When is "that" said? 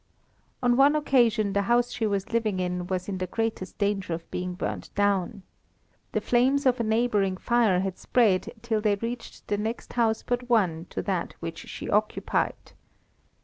11.03-11.35